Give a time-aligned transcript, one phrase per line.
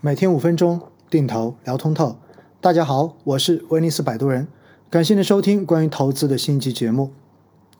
[0.00, 2.14] 每天五分钟，定投聊通透。
[2.60, 4.46] 大家好，我是威尼斯摆渡人，
[4.88, 7.10] 感谢您收听关于投资的新集节目。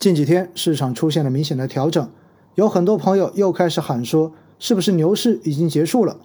[0.00, 2.10] 近几天市场出现了明显的调整，
[2.56, 6.16] 有很多朋友又开始喊说，是不是牛市已经结束了？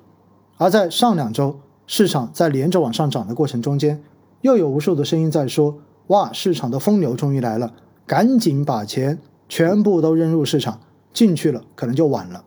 [0.57, 4.03] 而在上两周，市场在连着往上涨的过程中间，
[4.41, 7.71] 又有无数的声音在说，哇，市场的疯牛终于来了，
[8.07, 10.79] 赶紧把钱全部都扔入市场，
[11.13, 12.43] 进去了可能就晚了。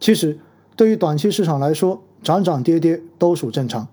[0.00, 0.38] 其实，
[0.74, 3.86] 对于短期市场来说，涨涨跌跌都属正常。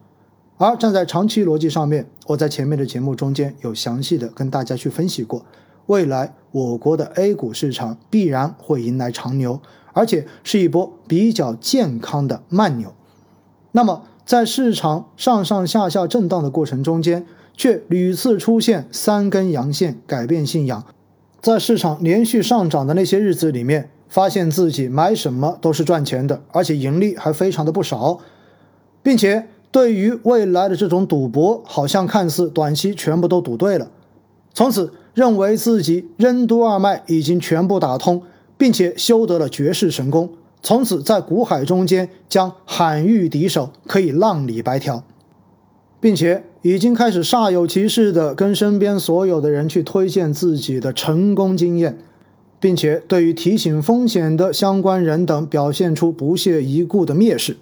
[0.57, 5.43] 而站在长期逻辑上面，我在前面的节目中间有详细的跟大家去分析过，
[5.87, 9.59] 未来我国的 A 股市场必然会迎来长牛，
[9.93, 12.93] 而且是一波比较健康的慢牛。
[13.71, 17.25] 那么，在市场上上下下震荡的过程中间，
[17.57, 20.85] 却屡次出现三根阳线改变信仰，
[21.41, 23.89] 在市场连续上涨的那些日子里面。
[24.11, 28.19] 发现自己买什么都是赚钱的，而且盈利还非常的不少，
[29.01, 33.89] 并且对于未来的这种赌博，好像看似短期全部都赌对了，
[34.53, 38.21] 从此认为自己任督二脉已经全部打通，
[38.57, 40.29] 并且修得了绝世神功，
[40.61, 45.05] 从此在股海中间将罕遇敌手，可以浪里白条，
[46.01, 51.97] 并且已经开始煞有其事的跟身边所有的人去推荐自己的成功经验。
[52.61, 57.57] 并且对于提醒风险的相关人等表现出不屑一顾的蔑视，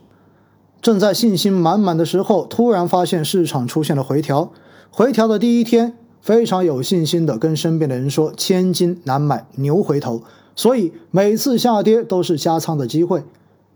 [0.81, 4.52] 正在信心满满的时候，突然发现市场出现了回调。
[4.91, 10.22] 回调的第一天，非常有信心的跟身边的人说：“千金难买牛回头。”
[10.53, 13.23] 所以每次下跌都是加仓的机会。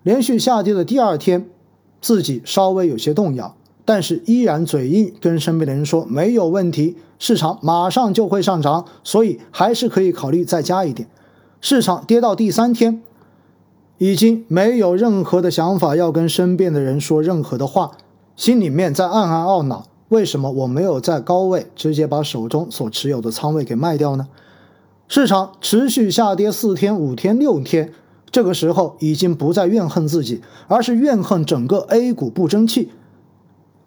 [0.01, 1.47] 连续下跌的第二天，
[2.01, 3.55] 自己稍微有些动摇。
[3.85, 11.09] 但是依然嘴硬，跟身边的人说没有问题，市场马上就会上涨，所以还是可以考虑再加一点。
[11.59, 13.01] 市场跌到第三天，
[13.97, 17.91] 已经没有任何的想法要跟身边的人说任何的话，
[18.35, 24.27] 心里面在暗暗懊恼：为什么我没有在高位直接把手中所持有的仓位给卖掉呢？
[25.07, 27.91] 市场持续下跌四天、五天、六天，
[28.31, 32.89] 这个时候已经不再怨恨自己，而是怨恨整个 A 股不争气。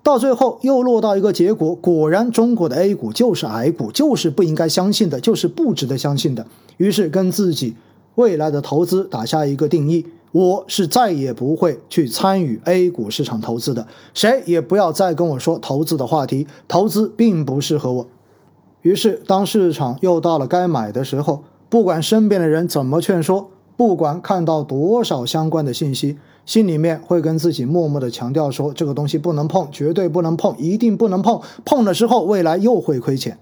[0.07, 6.47] 到最后又落到一个结果，果然中国的 A 股就是矮股，就是不应该相信的，就是不值得相信的。
[6.77, 7.75] 于是跟自己
[8.15, 18.07] 未来的投资打下一个定义：我是再也不会去参与 A 股市场投资的，谁也不要再跟我说投资的话题，投资并不适合我。
[18.83, 26.19] 于是当市场又到了该买的时候，不管身边的人怎么劝说，不管看到多少相关的信息。
[26.45, 31.41] 心里面会跟自己默默的强调说，这个东西不能碰，绝对不能碰，一定不能碰。
[31.65, 33.37] 碰了之后，未来又会亏钱。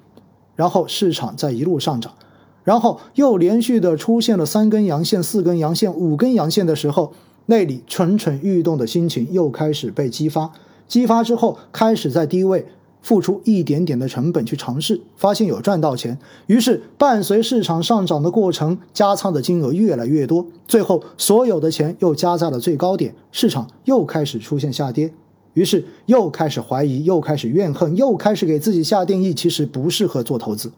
[0.57, 2.15] 然后市场在一路上涨，
[2.63, 7.13] 然后又连续的出现了三根阳线、四根阳线、五根阳线的时候，
[7.45, 10.51] 那里蠢蠢欲动的心情又开始被激发。
[10.89, 12.67] 激发之后，开始在低位。
[13.05, 25.13] 付出一点点的成本去尝试，发现有赚到钱，于是伴随市场上涨的过程，加仓的金额越来越多，最后所有的钱又加在了最高点，市场又开始出现下跌，
[25.53, 30.73] 于是又开始怀疑，又开始怨恨，又开始给自己下定义，其实不适合做投资，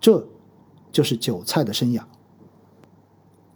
[0.00, 0.24] 这
[0.92, 2.02] 就是韭菜的生涯。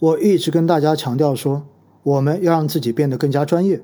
[0.01, 1.63] 我一直跟大家强调说，
[2.03, 3.81] 我们要让自己变得更加专业。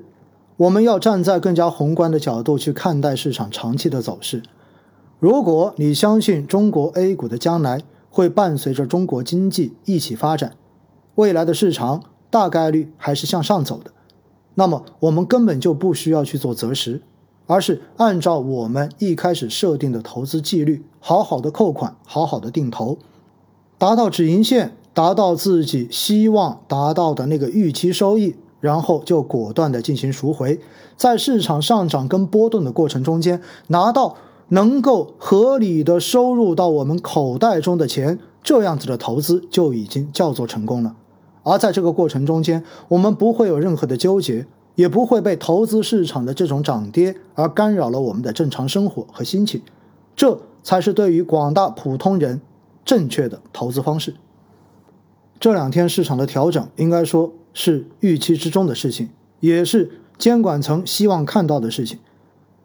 [0.61, 4.43] 我们要站在更加宏观的角度去看待市场长期的走势。
[5.17, 10.53] 如果你相信中国 A 股的将来会伴随着中国经济一起发展，
[11.15, 13.91] 未来的市场大概率还是向上走的，
[14.53, 17.01] 那么我们根本就不需要去做择时，
[17.47, 22.99] 而是按照我们一开始设定的投资纪律，好好的扣款，好好的定投，
[23.79, 28.35] 达到止盈线，达到自己希望达到的那个预期收益。
[28.61, 30.61] 然后就果断的进行赎回，
[30.95, 34.15] 在市场上涨跟波动的过程中间，拿到
[34.49, 40.95] 能够合理的收入到我们口袋中的钱，这样子的投资就已经叫做成功了。
[41.41, 44.45] 而在这个过程中间，我们不会有任何的纠结，
[44.75, 49.63] 也不会被投资市场的这种涨跌而干扰了我们的正常生活和心情。
[50.15, 52.41] 这才是对于广大普通人
[52.85, 54.13] 正确的投资方式。
[55.39, 57.33] 这两天市场的调整，应该说。
[57.53, 59.09] 是预期之中的事情，
[59.39, 61.99] 也是监管层希望看到的事情，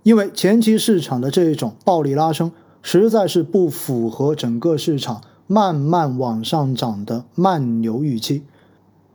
[0.02, 2.52] 因为前期市场的这一种暴力拉升，
[2.82, 8.42] 实在是不符合整个市场慢慢往上涨的慢牛预期。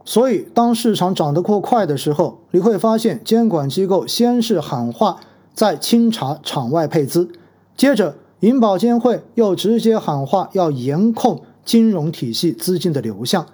[0.03, 5.19] 所以，当市场涨得过快的时候，你会发现监管机构先是喊话，
[5.53, 7.29] 在清查场外配资，
[7.77, 13.45] 接着银保监会又直接喊话要严控金融体系资金的流向。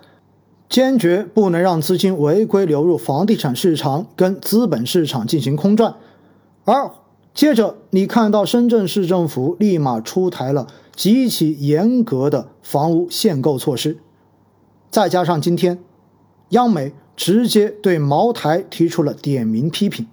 [0.70, 5.96] 坚决不能让资金违规流入房地产市场跟资本市场进行空转。
[6.66, 6.92] 而
[7.34, 14.00] 接着，你看到深圳市政府立马出台了极其严格的房屋限购措施，
[14.90, 15.80] 再加上今天，
[16.50, 20.08] 央美直接对茅台提出了点名批评。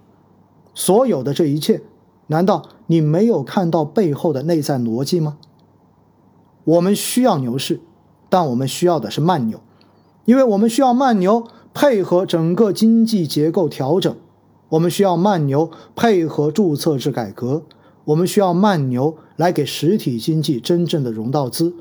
[0.74, 1.82] 所有的这一切，
[2.26, 5.38] 难道你没有看到背后的内在逻辑吗？
[6.64, 7.80] 我们需要牛市，
[8.28, 9.60] 但我们需要的是慢牛，
[10.24, 14.16] 因为我们需要慢牛配合整个经济结构调整，
[14.70, 17.62] 我们需要慢牛配合注册制改革，
[18.06, 21.74] 我们需要慢牛来给实体经济真正的融到资。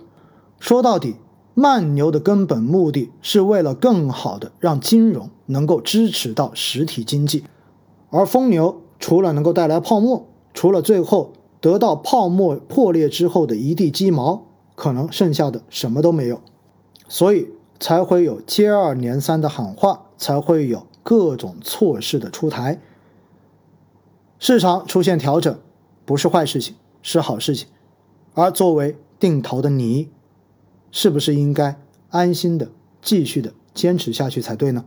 [0.60, 1.16] 说到底，
[1.54, 7.44] 慢牛的根本目的是为了更好的让金融能够支持到实体经济，
[8.10, 14.46] 而疯牛除了能够带来泡沫，除了最后得到泡沫破裂之后的一地鸡毛。
[14.76, 16.42] 可能剩下的什么都没有，
[17.08, 17.50] 所以
[17.80, 22.80] 才会有接二连三的喊话，才会有各种措施的出台。
[24.40, 25.60] 市场出现调整，
[26.06, 27.68] 不是坏事情，是好事情。
[28.34, 30.10] 而作为定投的你，
[30.92, 31.80] 是不是应该
[32.10, 32.70] 安心的
[33.02, 34.86] 继续的坚持下去才对呢？